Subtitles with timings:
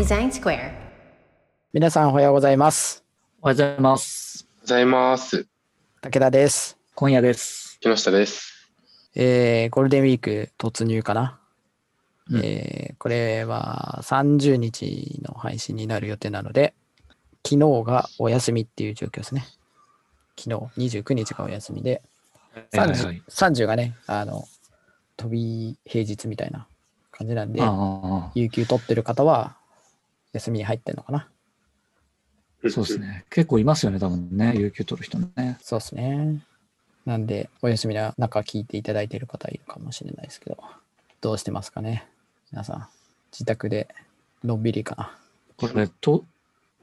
[0.00, 0.72] Design Square.
[1.74, 3.04] 皆さんおはようございます。
[3.42, 4.48] おはようございます。
[4.62, 5.46] ございます。
[6.00, 6.78] 武田です。
[6.94, 7.78] 今夜です。
[7.82, 8.70] 木下です。
[9.14, 11.38] えー、ゴールデンウィーク突入かな。
[12.30, 16.72] うんえーこれは30日の配信になる予定なので、
[17.46, 19.44] 昨日がお休みっていう状況ですね。
[20.38, 22.00] 昨日29日がお休みで、
[22.54, 24.48] はいはい 30, はい30がね、あの、
[25.18, 26.66] 飛び平日みたいな
[27.10, 27.60] 感じなんで、
[28.34, 29.59] 有給取ってる方は
[30.32, 31.28] 休みに入ってんのかな。
[32.68, 32.98] そうです。
[32.98, 33.24] ね。
[33.30, 34.54] 結構いますよね、多分ね。
[34.56, 35.58] 有給取る人ね。
[35.62, 36.42] そうですね。
[37.06, 40.58] なんで、お休みな中聞いていただいている方いるかもしれないですけど、
[41.20, 42.06] どうしてますかね
[42.52, 42.88] 皆さん、
[43.32, 43.88] 自宅で
[44.44, 45.16] のんびりかな。
[45.56, 46.24] これ、と、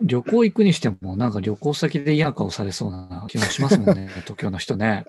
[0.02, 5.05] 旅行行くにしても、なんか旅行先で嫌な顔されそうな気もしますもんね、 東京の人ね。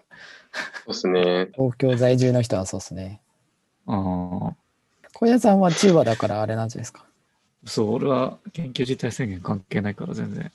[0.85, 1.49] そうですね。
[1.55, 3.21] 東京在住の人はそうですね。
[3.87, 4.57] ああ、
[5.15, 7.08] 小屋さんは千葉だからあれなんじゃないですか。
[7.65, 10.51] そう、俺は緊急事態宣言関係ないから全然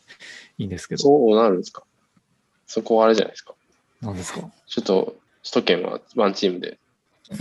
[0.57, 1.03] いいんですけど。
[1.03, 1.83] そうなるんですか？
[2.65, 3.53] そこはあれじゃないですか？
[4.01, 4.41] なんですか？
[4.67, 6.77] ちょっと、首都圏はワンチームで。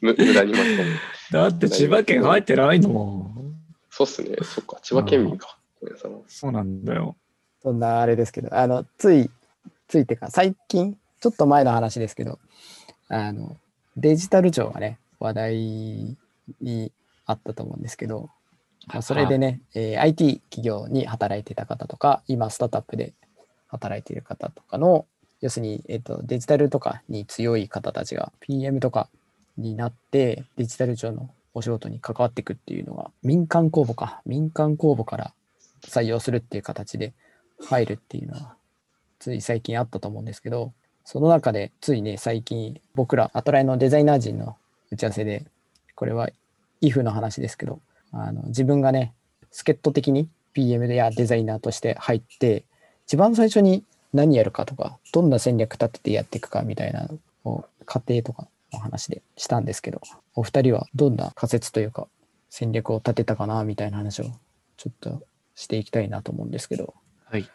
[0.00, 0.90] む無駄に巻き込む。
[1.30, 3.54] だって千葉県入ってないのもん。
[3.90, 4.36] そうっすね。
[4.42, 4.78] そっか。
[4.82, 5.58] 千葉県民か。
[6.26, 7.16] そうなんだよ。
[7.62, 9.30] そんなあれですけど、あの、つい、
[9.88, 12.38] ついてか、最近、ちょっと前の話ですけど、
[13.08, 13.56] あの、
[13.96, 15.56] デジタル庁がね、話題
[16.60, 16.92] に
[17.26, 18.30] あったと思うんですけど、
[18.86, 23.12] まあ、それでね、えー IT 企業に働いてた方とか、今スタートアップで
[23.68, 25.06] 働いている方とかの、
[25.40, 29.08] 要するに、えっとデジタルとかに強い方たちが PM とか
[29.58, 35.32] になって、デジタル庁のお仕事に関わっていくっていうのが、民間公募か、民間公募から
[35.82, 37.12] 採用するっていう形で
[37.64, 38.54] 入るっていうのは、
[39.18, 40.72] つい最近あったと思うんですけど、
[41.04, 44.56] その中でついね、最近僕ら、アトライのデザイナー陣の
[44.90, 45.44] 打ち合わせで、
[45.94, 46.28] これは
[46.82, 47.80] if の話ですけど、
[48.12, 49.12] あの自分がね、
[49.50, 52.64] 助っ人的に PM やデザイナーとして入って、
[53.06, 57.06] 一番最初に何やるかとか、どんな戦略立ててやっていくかみたいな
[57.44, 60.00] のを、過程とかの話でしたんですけど、
[60.34, 62.08] お二人はどんな仮説というか、
[62.50, 64.24] 戦略を立てたかなみたいな話を
[64.76, 65.22] ちょっと
[65.54, 66.94] していきたいなと思うんですけど、
[67.26, 67.48] はい。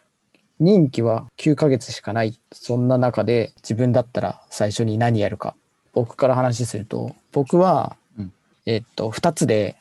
[0.60, 2.38] 任期は9ヶ月しかない。
[2.52, 5.56] そんな中で自分だったら最初に何やるか。
[5.92, 8.01] 僕から話すると、僕は、うん
[8.66, 9.76] えっと、2つで、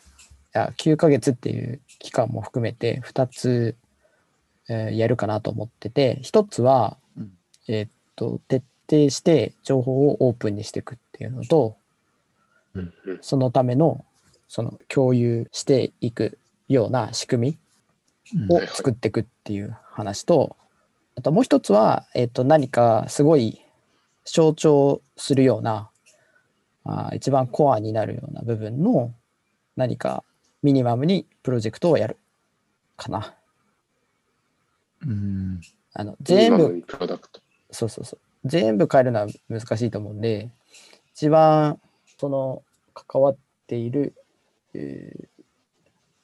[0.56, 3.76] いや9ヶ月っていう期間も含めて2つ、
[4.70, 7.32] えーやるかなと思ってて、1つは、うん。
[7.68, 11.78] えっと、徹底して情報をオープンにしていくっていうのと、
[12.74, 13.20] うんうん。
[13.22, 14.06] そのための、
[14.48, 16.38] その共有していく
[16.68, 17.58] ような仕組
[18.34, 18.52] みうん。
[18.54, 20.56] を作っていくっていう話と、
[21.16, 23.62] あともう一つは、えっと何かすごい
[24.26, 25.91] 象徴するような
[26.84, 29.14] あー一番コアになるような部分の
[29.76, 30.24] 何か
[30.64, 32.18] ミニマムにプロジェクトをやる
[32.98, 33.36] かな。
[35.06, 35.62] うん。
[35.94, 36.84] あの全部。
[37.72, 38.20] そうそうそう。
[38.46, 40.50] 全部変えるのは難しいと思うんで、
[41.14, 41.80] 一番
[42.20, 43.38] その関わっ
[43.68, 44.16] ている、
[44.74, 45.44] えー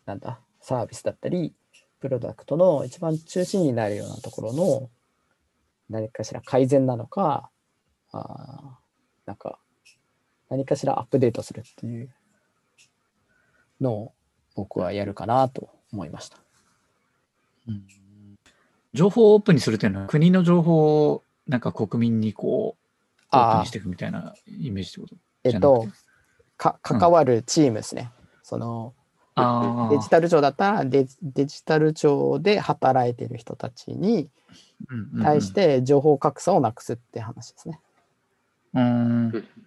[0.05, 1.53] なんだ、サービスだったり、
[1.99, 4.89] プロダクトの一番中心になるようなところの
[5.89, 7.49] 何かしら改善なのか、
[8.11, 9.59] あーなんか
[10.49, 12.09] 何かしらアップデートするっていう
[13.81, 14.13] のを
[14.55, 16.37] 僕はやるかなと思いました。
[17.67, 17.83] うん。
[18.93, 22.75] 情報をオープンにするっていうのは、国の情報をなんか国民にこ
[23.31, 25.15] う、オープンあにしていくみたいなイメージってこと？
[25.43, 25.87] えっと
[26.55, 28.09] か関わるチームですね。
[28.41, 28.93] その
[29.35, 34.29] あデジタル庁だったらデジデジタル庁で働いてる人たちに
[34.89, 37.79] ル対し、て情報格差をなくすって話ですね。
[38.73, 39.66] うんうんうんうん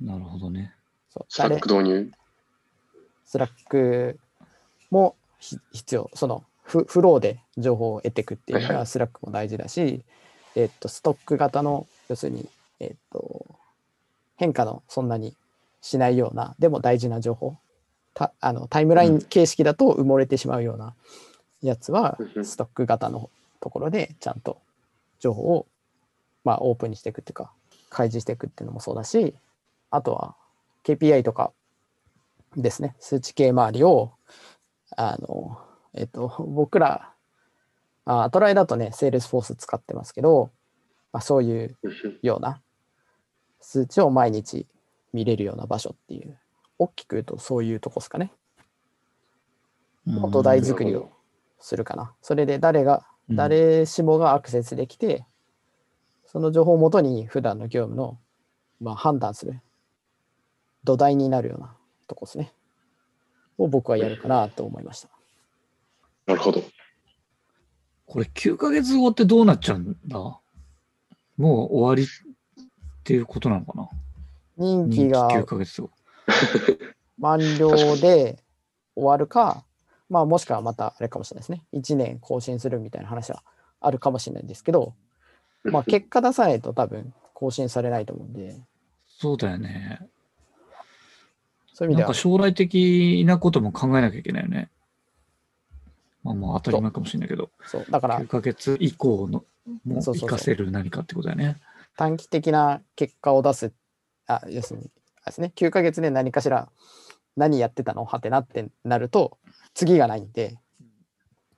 [0.00, 0.74] なるほどね。
[1.10, 1.60] そうスラッ誰？
[1.60, 2.12] ク導入？
[3.24, 4.18] Slack
[4.90, 6.10] もひ必要。
[6.14, 10.02] そのフフローで情報を得ていくっていうのはいはは Slack も大事だし、
[10.54, 12.48] えっとストック型の要するに、
[12.80, 13.46] えっと
[14.36, 15.34] 変化のそんなに
[15.80, 17.56] しないようなでも大事な情報
[18.14, 20.94] たあのタイムライン形式だと埋もれてしまうような
[21.62, 23.30] やつはうんうんストック型の
[23.60, 24.58] ところでちゃんと
[25.18, 25.66] 情報を
[26.44, 27.50] まあオープンにしていくっていうか
[27.90, 29.34] 開示していくっていうのもそうだし
[29.90, 30.36] あとは
[30.84, 31.52] KPI とか
[32.56, 32.96] ですね。
[32.98, 34.12] 数値系周りを
[34.96, 35.58] あの
[35.94, 37.12] えっと僕ら
[38.04, 40.50] あアトライだとね Salesforce 使ってますけど、
[41.12, 41.76] まあ、そういう
[42.22, 42.60] ような
[43.60, 44.66] 数値を毎日
[45.12, 46.38] 見れるような場所っていう
[46.78, 48.32] 大きく言うとそういうとこですかね。
[50.06, 51.10] 土台作りを
[51.58, 52.14] するかな。
[52.22, 53.36] それで誰がうん。
[53.36, 55.26] 誰しもがアクセスできて、
[56.24, 58.18] その情報をもとに普段の業務の、
[58.80, 59.60] まあ、判断する
[60.84, 61.76] 土台になるような
[62.06, 62.52] とこですね。
[63.58, 65.08] を僕はやるかなと思いました。
[66.26, 66.62] なるほど。
[68.06, 70.18] これ9ヶ月後ってどうなっちゃうんだ？
[70.18, 70.40] も
[71.38, 72.06] う終わりっ
[73.04, 73.88] ていうことなのかな？
[74.56, 75.90] 任期任期9がヶ月後。
[77.18, 78.42] 満了で
[78.94, 79.64] 終わるか、
[80.08, 81.64] まあもしくはまたあれかもしれないですね。
[81.72, 83.42] 1年更新するみたいな話は
[83.80, 84.94] あるかもしれないんですけど、
[85.64, 88.60] まあ結果出さないと多分更新されないと思うんで、
[89.06, 90.08] そうだよね。
[91.78, 92.08] そういう意味では。
[92.08, 94.68] なんか、将来的なことも考えなきゃいけないよね。
[96.24, 98.18] まあまあ当たり前かもしれないけど、そう、だから。
[98.18, 99.44] 9ヶ月以降の
[99.84, 100.28] もそうそうそう。
[100.28, 101.56] 活かせる何かってことだよね。
[101.96, 103.72] 短期的な結果を出す、
[104.26, 104.90] あ、要するに、
[105.22, 106.68] あれですね、9ヶ月で何かしら
[107.36, 108.04] 何やってたの？
[108.04, 109.38] はてなってなると、
[109.72, 110.58] 次がないんで、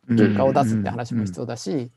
[0.06, 1.90] 結果を出すって話も必要だし、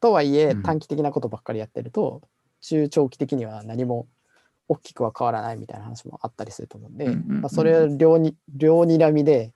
[0.00, 0.62] とはいえうん。
[0.62, 2.22] 短期的なことばっかりやってると、
[2.62, 4.06] 中長期的には何も
[4.68, 9.52] 大きくは変わらないみたいな話もあったりすると思うんで、まあ、それを両に両にらみで、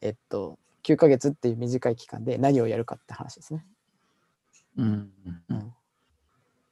[0.00, 3.64] えっと、9ヶ月っていう短い期間で何をやるかって話ですね。
[4.76, 5.10] うん
[5.48, 5.74] うん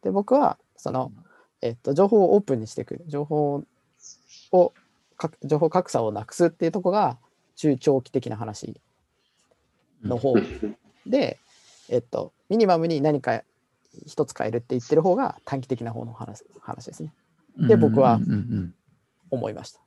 [0.02, 1.12] で僕はその、
[1.60, 3.64] えっと、情報をオープンにしていく情報
[4.52, 4.72] を
[5.16, 7.18] か情報格差をなくすっていうところが
[7.56, 8.80] 中長期的な話
[10.02, 10.34] の方
[11.04, 11.38] で、
[11.88, 13.42] えっと、ミニマムに何か
[14.06, 17.12] 一つ変えるって言ってる方が短期的な方の話話ですね。
[17.58, 18.20] で僕は
[19.30, 19.80] 思いました。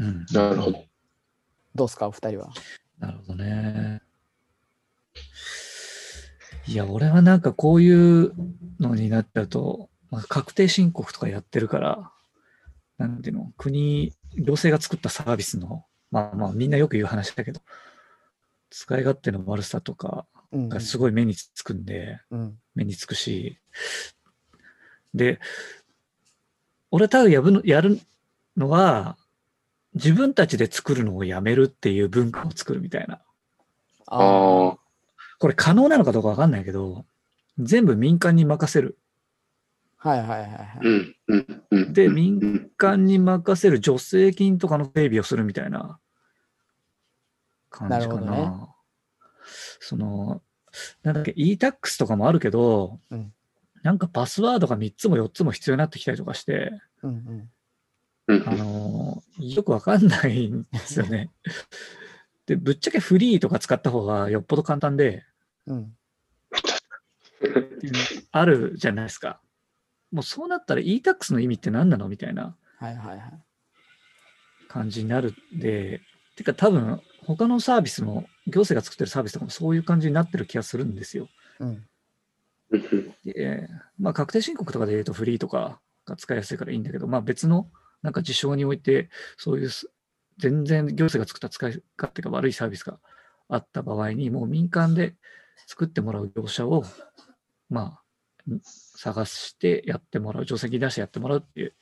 [0.00, 0.84] うんうんなるほど。
[1.74, 2.50] どうですか、お二人は？
[2.98, 4.00] なるほどね。
[6.66, 8.32] いや、俺はなんかこういう
[8.80, 12.10] のになっちゃうと、まあ、確定申告とかやってるから、
[12.98, 17.60] なんていうの、国、行政が作ったサービスの、まあまあみんなよく言う話だけど、
[18.70, 23.58] 使い勝手の悪さとかうんがすごい目につくんで、うん目につくし、
[25.14, 25.38] で、
[26.90, 28.00] 俺多分やぶのやる
[28.56, 29.16] のは、
[29.94, 33.20] 自分たちで作るのをやめるっていう文化を作るみたいな。
[34.06, 34.78] あああ。
[35.38, 37.04] これ可能なのかどうかわかんないけど、
[37.58, 38.98] 全部民間に任せる。
[39.98, 40.78] あ、はいはいはいはい。
[40.82, 41.16] うん。
[41.28, 41.62] うん。
[41.70, 41.92] うん。
[41.92, 46.00] で、うん民間に任せる助成金とかの整備をするみたいな
[47.70, 47.98] 感じかな。
[47.98, 48.73] なるほどね
[49.84, 50.42] その、
[51.02, 53.32] なんだっけ、e-tax とかもあるけど、うん
[53.82, 56.72] なんかパスワードが3つも4つも必要になってきたりとかして、
[57.02, 57.50] うんうん
[58.28, 61.30] うんあのよくわかんないんですよね。
[62.46, 65.26] で、ぶっちゃけフリーとか使った方がよっぽど簡単で、
[65.66, 65.94] うん
[68.32, 69.42] あるじゃないですか。
[70.10, 72.08] もうそうなったら e-tax の意味って何なの？
[72.08, 73.32] みたいなはいはいはい。
[74.66, 76.00] 感じになるんで、
[76.36, 81.28] てか多分他のサービスも、行政が作ってるサービスとかもそういう感じになってる気がするんですよ。
[81.60, 81.84] うんうん
[83.24, 83.68] で、
[83.98, 87.68] まあ確定申告とかで言うとフリーとかが使いやすいからいいんだけど、まあ別の
[88.02, 89.88] なんか事象において、そういうす
[90.38, 92.98] 全然行政が作った使い勝手が悪いサービスが
[93.48, 95.14] あった場合に、もう民間で
[95.66, 96.84] 作ってもらう業者を、
[97.70, 98.00] ま
[98.48, 101.74] あ、ん探してやってもらう、定石出してやってもらうっていう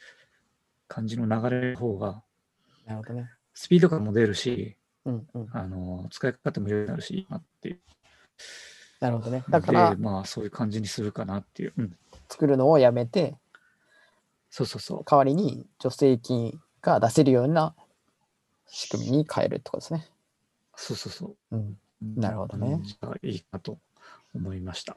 [0.88, 2.22] 感じの流れの方が、
[2.86, 3.30] なるほどね。
[3.54, 5.48] スピード感も出るし、うんうん。
[5.52, 7.80] あの使い方も良くなるし、いいなっていう。
[9.00, 9.44] なるほどね。
[9.48, 11.72] だからで、まあそういう感じにするかなっていう。
[11.76, 11.96] うん、
[12.28, 13.36] 作るのをやめて、
[14.50, 15.04] そうそうそう。
[15.04, 17.74] 代わりに助成金が出せるような
[18.66, 20.06] 仕組みに変えるってことですね。
[20.76, 21.56] そうそうそう。
[21.56, 21.76] うん。
[22.16, 23.78] なるほどねうんじゃあいいかと
[24.34, 24.94] 思いました。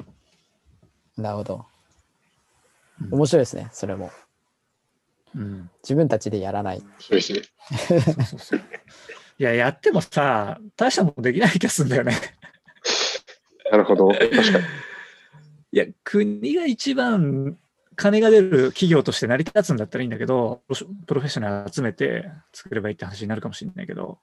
[1.18, 1.56] なるほど。
[1.58, 1.76] うん
[3.12, 4.10] 面白いですね、それも。
[5.36, 5.70] うん。
[5.84, 6.82] 自分たちでやらない。
[7.00, 7.42] そうですね。
[7.88, 8.62] そうそうそう。
[9.38, 12.16] いや、やってもさ、大したもんできない気がするんだよね。
[13.72, 14.10] なるほど。
[14.10, 14.66] 確かに。
[15.72, 17.58] いや、国が一番
[17.96, 20.62] 金が出る企業として成り立つんだったらいいんだけど、
[21.06, 24.20] プロフェッショナル集めて作ればいいって話になるかもしれないけど、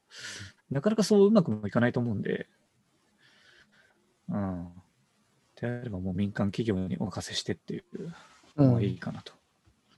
[0.70, 2.48] なかなかそううまくもいかないと思うんで、
[4.28, 4.68] うん。
[5.60, 7.84] であればもう民間企業にお任せしてっていう
[8.56, 8.68] うん。
[8.68, 9.34] のがいいかなと。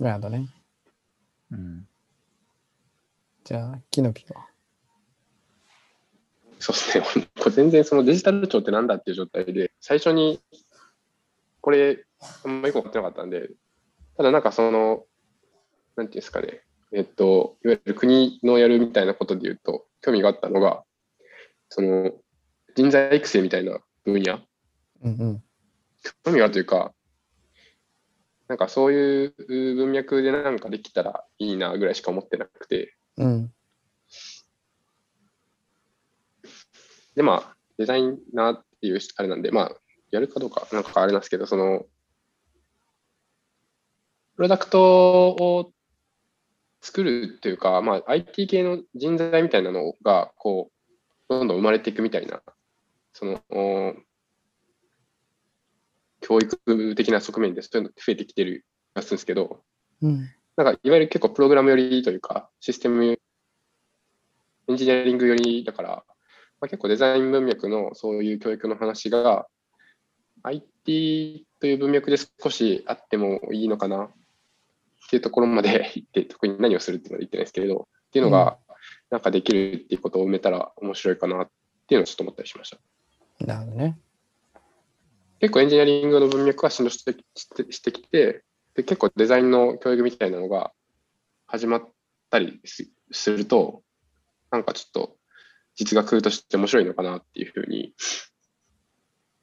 [0.00, 0.48] なるほどね。
[1.52, 1.86] うん。
[3.44, 4.46] じゃあ、キノピは？
[6.58, 7.04] そうですね。
[7.16, 10.40] 俺 これ全然そのデジタル庁ってなんだっていう状態で、最初に
[11.64, 12.04] これ、
[12.44, 13.48] あんまよく分かってなかったんで、
[14.18, 15.06] ただなんかその、
[15.96, 16.60] なんていうんですかね、
[16.92, 20.84] えっと、いわゆる国のやるみたいなことで言うと、興味があったのが、
[21.70, 22.12] その、
[22.76, 24.40] 人材育成みたいな分野、
[25.02, 25.44] うんうん。
[26.24, 26.92] 興味があるというか、
[28.46, 29.34] なんかそういう
[29.74, 33.52] 文脈でなんかできたらいいなぐらいしか思ってなくて、うん。
[37.14, 38.02] で、まあ、デザイ
[38.32, 39.72] ナーっていうあれなんで、まあ、
[40.10, 41.86] やるかどうか、なんかあれなんですけど、その、
[44.36, 45.72] プロダクトを
[46.80, 50.74] 作るというか、まあ、IT 系の人材みたいなのが、こう、
[51.28, 52.42] どんどん生まれていくみたいな、
[53.12, 53.94] その、お
[56.20, 59.62] 教育的な側面でそういうのって増えてきてる気がするんですけど、
[60.02, 60.30] うん。
[60.56, 63.18] なんか、いわゆる結構プログラム寄りというか、システム、エ
[64.72, 66.04] ンジニアリング寄りだから、
[66.60, 69.46] まあ、結構デザイン文脈のそういう教育の話が、
[70.42, 74.10] IT という文脈で少しあってもいいのかなっ
[75.08, 78.58] ていうところまで 行って、特に何をするっていうのは言ってないですけれど、っていうのが、
[79.10, 81.50] なんかできるっていうことを埋めたら面白いかなっ
[81.86, 82.78] ていうのをちょっと思ったりしました。
[83.44, 83.98] なるほどね。
[85.40, 88.44] 結構エンジニアリングの文脈は進出してしてきて
[88.74, 90.72] で、結構デザインの教育みたいなのが
[91.46, 91.92] 始まっ
[92.30, 93.82] たりすすると、
[94.50, 95.16] なんかちょっと
[95.76, 97.94] 実学として面白いのかなっていうふうに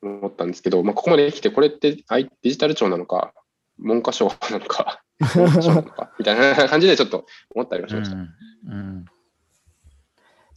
[0.02, 3.34] 思ったんですけど、まあ、ここまで来て、これってあいデジタル庁なのか、
[3.78, 5.04] 文科省なのか、
[5.36, 8.16] 文科省なのかみたいな感じでちょっと思ったりもしました。
[8.16, 9.06] うん。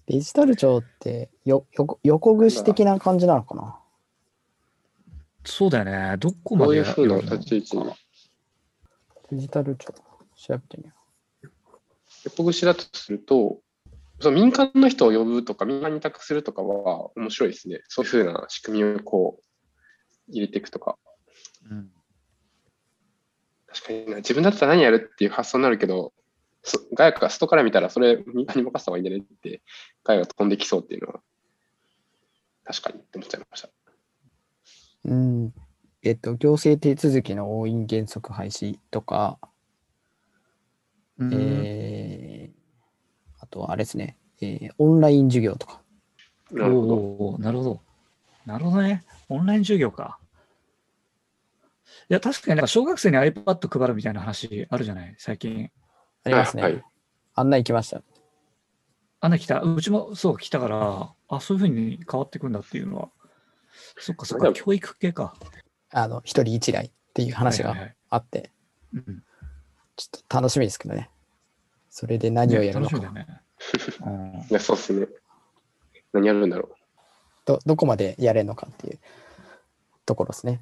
[0.07, 3.81] デジタル庁ってよ横横串的な感じなのかな？
[5.47, 6.16] そうだよね。
[6.19, 7.93] どこまでどういうふうなやるの立ち位置に？
[9.31, 9.95] デジタル庁。
[10.37, 10.93] 調べてみよ
[12.25, 13.61] 横串だとすると、
[14.21, 17.80] その民間の人を呼ぶとか、民間に委託するとかは面白いですね。
[17.88, 19.42] そういうふうな仕組みをこう
[20.30, 20.97] 入れていくとか。
[21.71, 21.90] うん
[23.66, 26.12] 確かにな、自分だったら何やるっていう発想になるけど、
[26.62, 29.62] そ外部が外から見たらそれ民間に任せた方がいいんじゃねって、
[30.04, 31.21] 外部が飛んできそうっていうのは、
[32.62, 33.68] 確かにって思っちゃいました。
[35.06, 35.11] う。
[35.11, 35.54] うん。
[36.02, 39.38] えっと、行政手続きの押印原則廃止とか、
[41.18, 42.33] うんえーあ
[43.54, 45.80] とはあれですね、えーオンライン授業とか。
[46.50, 47.38] なるほど。
[47.38, 47.80] なるほど。
[48.44, 49.04] なるほどね。
[49.28, 50.18] オンライン授業か。
[52.11, 55.70] いや、確かになんか小学生に iPad 配るみたいな話あるじゃない、最近。
[56.25, 56.62] ありますね。
[56.62, 56.84] はいはい
[57.37, 58.00] 案内来ました。
[59.20, 59.61] あんな来た？
[59.61, 63.08] うちもそう来たから、あ、そういうふうに変わっていくんだっていうのは。
[63.99, 65.34] そっかそっか、教育系か。
[65.90, 68.52] あの、一人一台っていう話がはいはいはいあって、
[68.92, 69.25] うん
[69.96, 71.11] ちょっと楽しみですけどね。
[71.90, 72.99] それで何をやるのか。
[72.99, 73.40] ね楽しみだね。
[74.06, 75.06] うんいや、そうっすね。
[76.12, 76.71] 何やるんだろ
[77.44, 78.99] ど、どこまでやれるのかっていう
[80.06, 80.61] ところですね。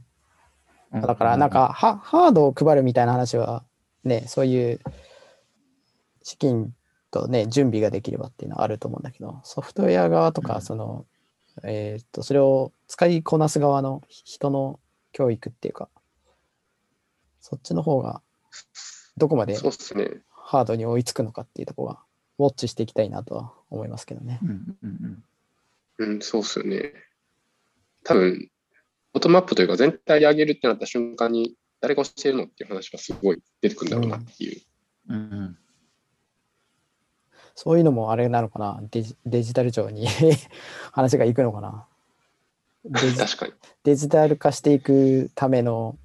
[0.93, 3.65] うんだから、なんか、ハハードを配るみたいな話は、
[4.05, 4.81] ね、そういう
[6.23, 6.75] 資金
[7.11, 11.07] とね、準備ができればっていうのはあると思うんだけど、ソフトウェア側とか、うんその、
[11.63, 14.81] えーっと、それを使いこなす側の人の
[15.13, 15.89] 教育っていうか、
[17.41, 18.21] そっちの方が、
[19.17, 19.47] どこまう。
[19.47, 20.23] でそうっすね。
[20.31, 22.03] ハードに追いつくのかっていうところは、
[22.43, 24.39] ウォッチしていきたいなとは思いますけどね。
[24.43, 25.23] うんうん
[25.99, 26.93] うん、そうっすよね。
[28.05, 28.51] 多分、
[29.13, 34.61] ボトムアップというか全体で上げるってなった瞬間に、誰が教えるのっていう話がすごい出てくるんだろうなっていう。
[35.09, 35.59] うんうんうん
[37.55, 40.07] そういうのもあれなのかな、デジデジタル庁に
[40.91, 41.87] 話がいくのかな？
[43.19, 43.53] 確かに。
[43.85, 45.99] デジタル化していくための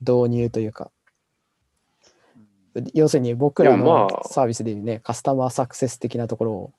[0.00, 0.90] 導入というか、
[2.94, 6.72] 要するに僕らのあサービスでいうね、カスタマーサクセス的なところを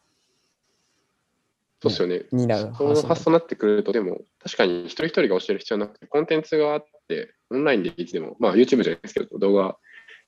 [1.81, 2.23] そうっすよね。
[2.31, 9.77] 担うその発想になってくると、でも、確かに一人一人が教える必要なくて、コンテンツがあって、オンラインでいつでも、まあ YouTube じゃないですけど、動画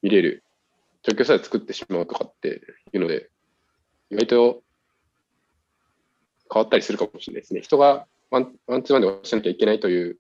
[0.04, 0.44] 見れる
[1.02, 2.62] 状況さえ作ってしまうとかって
[2.94, 3.30] いうので、
[4.12, 4.64] 意外と
[6.54, 7.62] 変わったりするかもしれないですね。
[7.62, 10.20] 人がワンワンツーワンで教えなきゃいけないという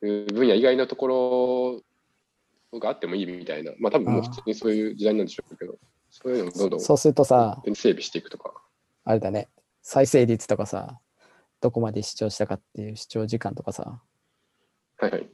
[0.00, 1.82] 分野以外のところ
[2.78, 5.78] があってもいいみたいな、まあ多分もう普通にそういう時代なんでしょうけど、
[6.10, 8.52] そういうのもどんどんそうするとさ、整備していくとか。
[9.04, 9.48] あれだね、
[9.82, 11.00] 再生率とかさ、
[11.60, 14.00] どこまで視聴したかっていう視聴時間とかさ、
[14.98, 15.28] はいはい。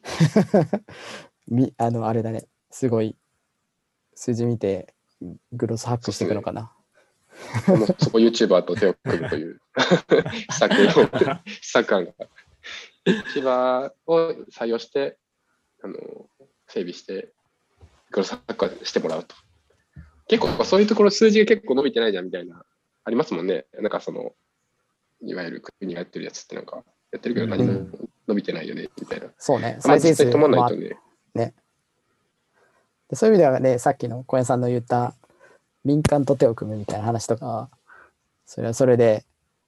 [1.48, 3.16] みあの、あれだね、すごい
[4.14, 4.94] 数字見て
[5.52, 6.72] グロスハックしていくのかな。
[7.98, 9.60] そこ YouTuber と手を組むという
[10.50, 10.86] 施策を、
[11.46, 12.12] 施策案が。
[13.06, 14.16] YouTuber を
[14.50, 15.18] 採用して、
[15.82, 15.96] あの、
[16.68, 17.32] 整備して、
[18.10, 19.34] グロスハックしてもらうと。
[20.28, 22.62] 結構そういうところ数字が結構伸びてないじゃんみたいな、
[23.04, 23.66] ありますもんね。
[23.80, 24.32] なんかその、
[25.22, 27.88] いわゆる国がやってるやつってなんか、やってるけど何も
[28.28, 29.28] 伸びてないよね、みたいな。
[29.38, 30.96] そうね、再生数実際止まんなもあいとね。
[33.08, 35.14] でそういう意味ではね、さっきの小屋さんの言った
[35.84, 37.70] 民間と手を組むみたいな話とか、
[38.44, 39.24] それはそれで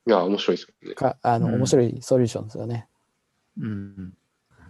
[0.07, 0.95] いや、面白いですよね。
[0.95, 2.87] かあの、うん面白いソリューションですよね。
[3.59, 4.15] うん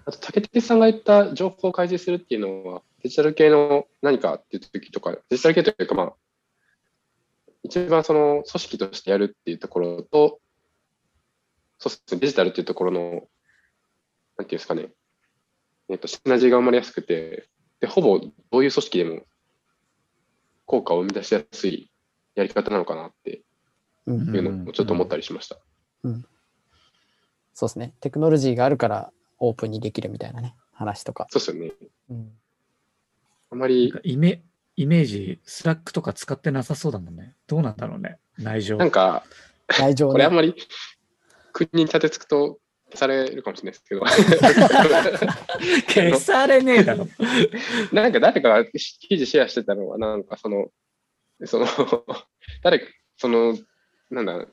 [0.07, 6.15] あと、竹手さんが言った情報を開示するっていうのは、デジタル系の何かっていう時とか、デジタル系というか、まあ、
[7.63, 10.41] 一番その組織としてやるっていうところと、
[11.79, 13.25] そうですね、デジタルっていうところの、なんてい
[14.43, 14.89] うんですかね、
[15.89, 17.49] えっと、シナジーが生まれやすくて、
[17.81, 19.23] で、ほぼどういう組織でも、
[20.67, 21.91] 効果を生み出しやすい
[22.37, 23.43] やり方なのかなって
[24.07, 25.59] うんいうのもちょっと思ったりしました。
[27.55, 27.95] そうですね。
[28.01, 31.27] テクノロジーがあるからオープンにできるみたいなね、話とか。
[31.31, 31.73] そうですよね。
[32.11, 32.29] うん、なん
[33.51, 34.43] あまりか、イメ
[34.77, 37.35] イメージ、スラックとか使ってなさそうだもんね。
[37.47, 38.19] どうなんだろうね。
[38.39, 38.77] 内情。
[38.77, 39.25] なんか、
[39.79, 40.13] 内情ね。
[40.13, 40.55] これあんまり
[41.53, 42.59] 国に立てつくと
[42.91, 44.07] 消されるかもしれないですけど、
[45.87, 47.09] 消されねえだろ。
[47.93, 48.79] なんか誰かが記
[49.19, 50.71] 事シェアしてたのは、なんかその、
[51.45, 51.67] その、
[52.63, 53.57] 誰か、その、
[54.11, 54.47] なんだ、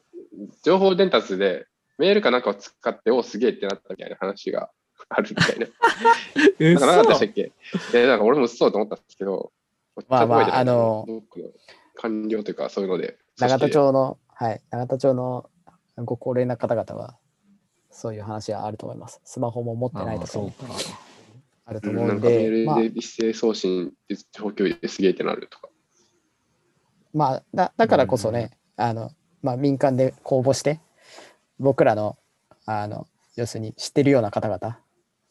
[0.64, 1.68] 情報伝達で
[1.98, 4.70] メールかなんかを使って、おすげえってなったみたいな話が
[5.10, 5.68] あるみたいな。
[6.60, 7.42] なんかなかったっけ？
[7.42, 9.52] いや、なんか俺もそうと思ったんですけど、
[10.08, 11.46] まあまああのどっかの
[11.96, 13.18] 官僚というかそういうので。
[13.40, 15.50] 永田町の、はい、永田町の
[15.98, 17.18] ご高齢な方々は、
[17.92, 19.22] そういう話はあると思います。
[19.24, 20.40] スマホも持ってないとか。
[21.66, 23.94] あるとうん思うんなんかメーで、まあルで一斉送信、
[24.32, 25.70] 情報共有ですげえってなるとか。
[27.14, 29.12] まあ、だだからこそね、あの、
[29.42, 30.80] まあ、民間で公募して、
[31.60, 32.18] 僕らの、
[32.66, 34.80] あの、要するに知ってるような方々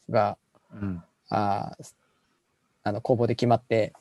[0.09, 0.37] が、
[0.73, 1.03] うん。
[1.29, 1.93] あー
[2.83, 3.91] あの公募で決まって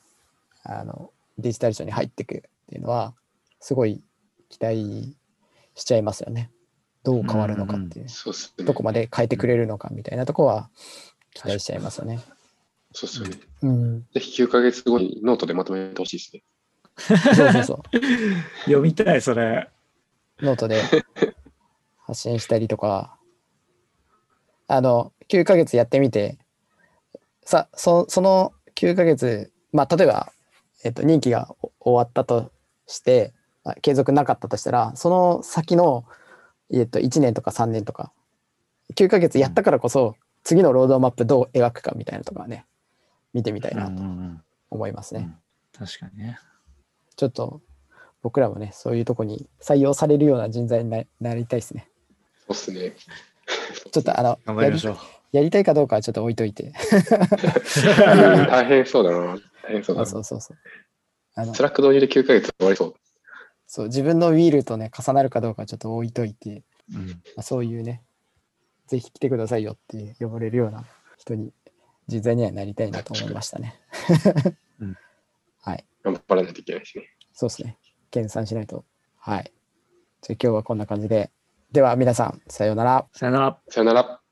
[0.62, 3.14] あのデジタル庁に入っていくっていうのは
[3.58, 4.00] すごい
[4.48, 5.16] 期待
[5.74, 6.50] しちゃいますよね。
[7.02, 8.64] どう変わるのかっていう、そうっすね。
[8.64, 10.70] どこまで変えてくれるのかみたいなとこは
[11.34, 12.20] 期待しちゃいますよね。
[12.92, 13.38] そうっすよね。
[13.62, 16.42] うん、ぜひ9ヶ月後にノートでまとめてほしいですね。
[16.96, 17.14] そ
[17.48, 17.98] うそうそう。
[18.64, 19.68] 読みたい、それ。
[20.40, 20.82] ノートで
[21.98, 23.18] 発信したりとか、
[24.68, 26.38] あの、9ヶ月やってみて、
[27.44, 30.32] さ、そその9ヶ月、まあ、例えば、
[30.84, 32.52] えっと、任期がお終わったと
[32.86, 33.32] して、
[33.64, 36.04] まあ継続なかったとしたら、その先の、
[36.72, 38.12] えっと、1年とか3年とか、
[38.94, 42.64] 9ヶ月やったからこそ、次のロードマップどう描くかみたいなとかね、
[43.34, 45.20] 見てみたいなとうんうんうん思いますね。
[45.20, 45.36] うん
[45.86, 46.38] 確かにね。
[47.16, 47.60] ちょっと、
[48.22, 51.90] 僕らもね、そういうとこに採用されるような人材にななりたいですね。
[52.38, 52.94] そうっすね。
[53.96, 54.96] ちょっとあのやり頑張りましょう。
[55.32, 56.74] やりたいかどうかはちょっと置いといて。
[57.96, 59.38] 大変そうだな。
[59.62, 60.06] 大変そうだな。
[60.06, 60.56] そうそうそう。
[61.34, 62.94] あの Slack 導入で9ヶ月終わりそう。
[63.66, 66.62] そう自分の will とね、重なるかどうかはちょっと置いといて、
[66.94, 68.02] うんまあ、そういうね、
[68.86, 70.84] ぜひ来てくださいよって呼ばれるような
[71.16, 71.54] 人に、
[72.06, 73.80] 実在にはなりたいなと思いましたね。
[74.78, 74.96] うん
[75.62, 75.86] はい。
[76.02, 77.04] 頑張らないといけないですね。
[77.32, 77.78] そうですね。
[78.10, 78.84] 研鑽しないと。
[79.16, 79.50] はい。
[80.20, 81.30] じゃあ今日はこんな感じで。
[81.76, 83.06] では皆さん、さようなら。
[83.12, 83.58] さよなら。
[83.68, 84.25] さよなら。